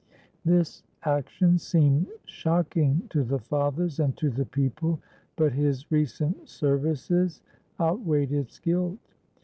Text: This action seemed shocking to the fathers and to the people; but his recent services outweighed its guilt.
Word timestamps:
This 0.43 0.81
action 1.03 1.59
seemed 1.59 2.07
shocking 2.25 3.03
to 3.11 3.23
the 3.23 3.37
fathers 3.37 3.99
and 3.99 4.17
to 4.17 4.31
the 4.31 4.47
people; 4.47 4.99
but 5.35 5.53
his 5.53 5.91
recent 5.91 6.49
services 6.49 7.43
outweighed 7.79 8.31
its 8.31 8.57
guilt. 8.57 8.97